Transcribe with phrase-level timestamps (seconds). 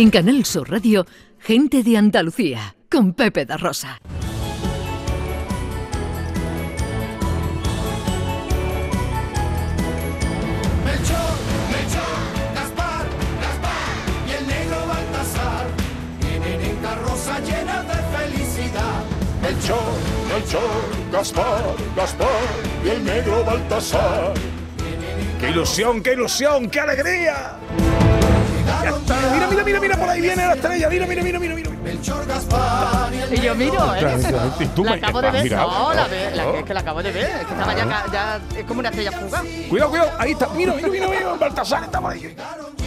[0.00, 1.06] En Canal Sur Radio,
[1.40, 3.98] Gente de Andalucía, con Pepe da Rosa.
[10.84, 11.34] Melchor,
[11.72, 12.18] Melchor,
[12.54, 13.06] Gaspar,
[13.42, 13.88] Gaspar
[14.28, 15.66] y el negro Baltasar
[16.44, 19.02] en carroza llena de felicidad.
[19.42, 19.92] Melchor,
[20.32, 22.28] Melchor, Gaspar, Gaspar
[22.84, 24.32] y el negro Baltasar.
[25.40, 27.58] ¡Qué ilusión, qué ilusión, qué alegría!
[28.84, 29.37] Ya está.
[29.50, 30.88] Mira, mira, mira, mira, por ahí viene la estrella.
[30.88, 31.70] Mira, mira, mira, mira, mira.
[31.82, 34.16] Melchor, Gaspar y yo miro, ¿eh?
[34.60, 35.52] Y tú La me acabo de has ver.
[35.52, 36.56] No, la, ve- la- Oh.
[36.56, 37.24] es que la acabo de ver.
[37.24, 39.42] Es que estaba ya, ca- ya es como una estrella fugaz.
[39.70, 40.48] Cuidado, cuidado, ahí está.
[40.48, 42.34] Mira, mira, mira, mira, Baltasar está por ahí.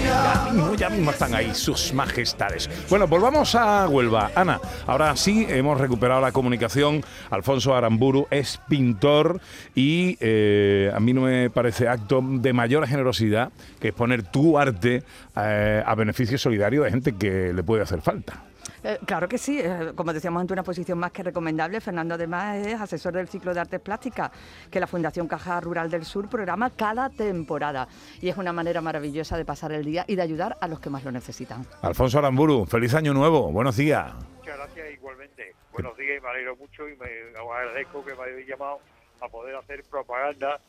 [0.03, 2.69] Ya mismo, ya mismo están ahí sus majestades.
[2.89, 4.31] Bueno, volvamos a Huelva.
[4.35, 7.03] Ana, ahora sí hemos recuperado la comunicación.
[7.29, 9.39] Alfonso Aramburu es pintor
[9.75, 13.49] y eh, a mí no me parece acto de mayor generosidad
[13.79, 15.03] que exponer tu arte
[15.35, 18.43] eh, a beneficio solidario de gente que le puede hacer falta.
[18.83, 22.65] Eh, claro que sí, eh, como decíamos ante una posición más que recomendable, Fernando además
[22.65, 24.31] es asesor del ciclo de artes plásticas
[24.71, 27.87] que la Fundación Caja Rural del Sur programa cada temporada
[28.21, 30.89] y es una manera maravillosa de pasar el día y de ayudar a los que
[30.89, 31.65] más lo necesitan.
[31.81, 34.13] Alfonso Aramburu, feliz año nuevo, buenos días.
[34.37, 35.53] Muchas gracias igualmente.
[35.73, 37.05] Buenos días y me alegro mucho y me
[37.37, 38.79] agradezco que me hayáis llamado
[39.21, 40.59] a poder hacer propaganda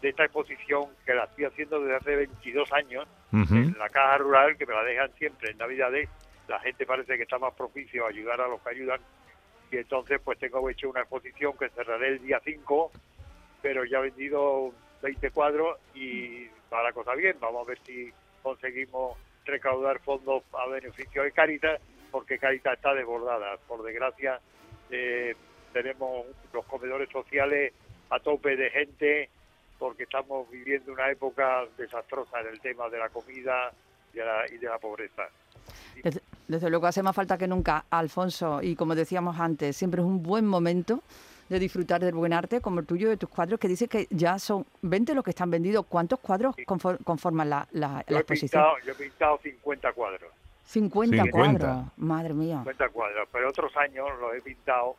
[0.00, 3.54] de esta exposición que la estoy haciendo desde hace 22 años Ujú.
[3.54, 6.08] en la caja rural que me la dejan siempre en Navidades.
[6.46, 9.00] La gente parece que está más propicio a ayudar a los que ayudan
[9.70, 12.90] y entonces pues tengo hecho una exposición que cerraré el día 5
[13.60, 17.36] pero ya he vendido 20 cuadros y va la cosa bien.
[17.40, 18.12] Vamos a ver si
[18.42, 23.56] conseguimos recaudar fondos a beneficio de Caritas, porque Caritas está desbordada.
[23.66, 24.40] Por desgracia,
[24.90, 25.34] eh,
[25.72, 27.72] tenemos los comedores sociales
[28.10, 29.30] a tope de gente,
[29.78, 33.72] porque estamos viviendo una época desastrosa en el tema de la comida
[34.12, 35.22] y de la, y de la pobreza.
[36.02, 40.06] Desde, desde luego hace más falta que nunca, Alfonso, y como decíamos antes, siempre es
[40.06, 41.02] un buen momento
[41.48, 44.38] de disfrutar del buen arte como el tuyo de tus cuadros, que dices que ya
[44.38, 45.86] son 20 los que están vendidos.
[45.88, 48.62] ¿Cuántos cuadros confor- conforman la, la- Yo la exposición?
[48.62, 50.30] pintado, yo he pintado 50 cuadros.
[50.64, 51.30] 50, 50.
[51.66, 52.58] cuadros, madre mía.
[52.58, 54.96] 50 cuadros, pero otros años los he pintado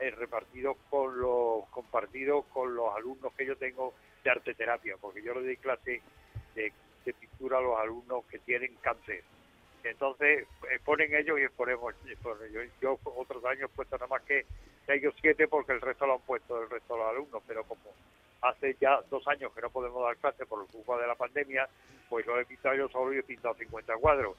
[0.00, 3.94] eh, repartidos con los compartidos con los alumnos que yo tengo
[4.24, 6.02] de arte terapia, porque yo le doy clase
[6.54, 6.72] de,
[7.20, 9.22] pintura a los alumnos que tienen cáncer.
[9.82, 12.68] Entonces exponen ellos y exponemos ellos.
[12.80, 14.46] Yo otros años he puesto nada más que
[14.88, 17.92] o siete porque el resto lo han puesto el resto de los alumnos, pero como
[18.42, 21.68] hace ya dos años que no podemos dar clase por culpa de la pandemia,
[22.08, 24.36] pues lo he pintado yo solo y he pintado 50 cuadros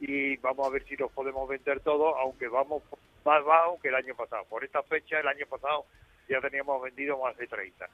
[0.00, 2.82] y vamos a ver si los podemos vender todos, aunque vamos
[3.26, 4.44] más bajo que el año pasado.
[4.48, 5.84] Por esta fecha, el año pasado,
[6.28, 7.86] ya teníamos vendido más de 30.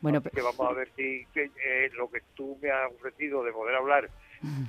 [0.00, 3.42] Bueno, Así que vamos a ver si que, eh, lo que tú me has ofrecido
[3.42, 4.08] de poder hablar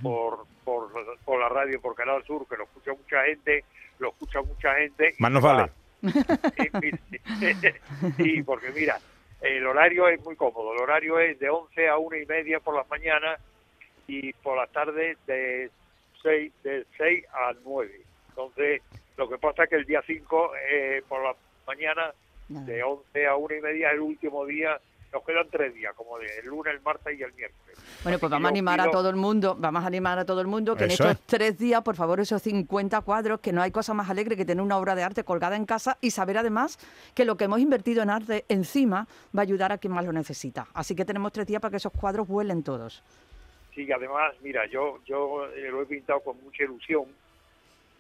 [0.01, 0.89] por, por,
[1.23, 3.63] por la radio, por Canal Sur, que lo escucha mucha gente,
[3.99, 5.13] lo escucha mucha gente.
[5.19, 5.71] Más nos va- vale.
[8.17, 8.97] Sí, porque mira,
[9.41, 10.73] el horario es muy cómodo.
[10.73, 13.39] El horario es de 11 a 1 y media por las mañanas
[14.07, 15.69] y por las tardes de
[16.23, 18.01] 6, de 6 a 9.
[18.29, 18.81] Entonces,
[19.17, 21.35] lo que pasa es que el día 5 eh, por la
[21.65, 22.13] mañana
[22.47, 24.79] de 11 a 1 y media, el último día,
[25.11, 27.77] nos quedan tres días, como de el lunes, el martes y el miércoles.
[28.03, 30.41] Bueno, pues Así vamos a animar a todo el mundo, vamos a animar a todo
[30.41, 31.19] el mundo que en estos es.
[31.25, 34.61] tres días, por favor, esos 50 cuadros, que no hay cosa más alegre que tener
[34.61, 36.77] una obra de arte colgada en casa y saber además
[37.15, 40.13] que lo que hemos invertido en arte encima va a ayudar a quien más lo
[40.13, 40.67] necesita.
[40.73, 43.01] Así que tenemos tres días para que esos cuadros vuelen todos.
[43.73, 47.05] Sí, además, mira, yo yo eh, lo he pintado con mucha ilusión,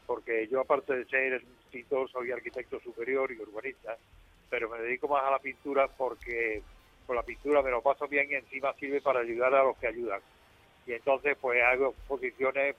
[0.07, 3.97] porque yo aparte de ser pintor, soy arquitecto superior y urbanista,
[4.49, 6.63] pero me dedico más a la pintura porque
[7.05, 9.87] con la pintura me lo paso bien y encima sirve para ayudar a los que
[9.87, 10.21] ayudan.
[10.87, 12.75] Y entonces pues hago exposiciones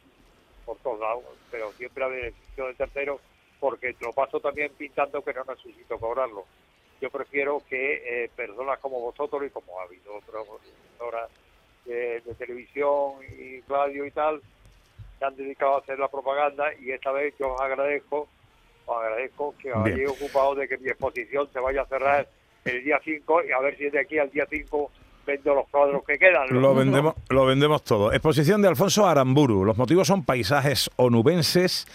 [0.65, 3.21] por todos lados, pero siempre a beneficio del tercero,
[3.61, 6.47] porque lo paso también pintando que no necesito cobrarlo.
[7.01, 10.15] Yo prefiero que eh, personas como vosotros y como ha habido
[10.99, 11.31] otras
[11.85, 14.43] de, de televisión y radio y tal,
[15.19, 18.29] se han dedicado a hacer la propaganda y esta vez yo os agradezco,
[18.87, 22.29] os agradezco que os hayáis ocupado de que mi exposición se vaya a cerrar
[22.65, 24.91] el día 5 y a ver si de aquí al día 5
[25.29, 26.47] vendo los cuadros que quedan.
[26.51, 28.13] Lo vendemos, lo vendemos todo.
[28.13, 29.63] Exposición de Alfonso Aramburu.
[29.65, 31.87] Los motivos son paisajes onubenses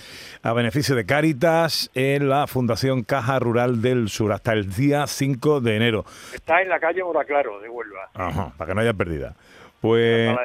[0.43, 5.61] a beneficio de Cáritas en la Fundación Caja Rural del Sur hasta el día 5
[5.61, 6.05] de enero.
[6.31, 8.11] Está en la calle Moraclaro de Huelva.
[8.13, 9.35] Ajá, para que no haya pérdida.
[9.81, 10.37] Pues.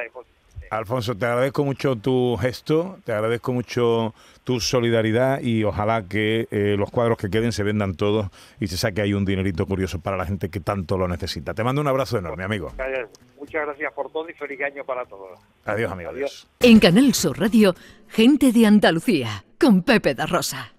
[0.69, 4.13] Alfonso, te agradezco mucho tu gesto, te agradezco mucho
[4.43, 8.27] tu solidaridad y ojalá que eh, los cuadros que queden se vendan todos
[8.59, 11.53] y se saque ahí un dinerito curioso para la gente que tanto lo necesita.
[11.53, 12.69] Te mando un abrazo enorme, amigo.
[12.69, 15.39] Muchas muchas gracias por todo y feliz año para todos.
[15.65, 16.11] Adiós, amigo.
[16.11, 16.47] Adiós.
[16.59, 17.73] En Canal Sur Radio,
[18.07, 20.73] Gente de Andalucía, con Pepe da Rosa.